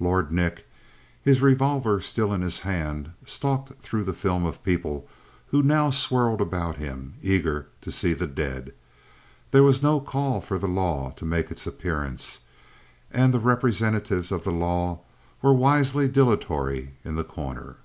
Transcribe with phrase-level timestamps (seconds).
[0.00, 0.66] Lord Nick,
[1.22, 5.08] his revolver still in his hand, stalked through the film of people
[5.52, 8.74] who now swirled about him, eager to see the dead.
[9.52, 12.40] There was no call for the law to make its appearance,
[13.12, 15.02] and the representatives of the law
[15.42, 17.76] were wisely dilatory in The Corner.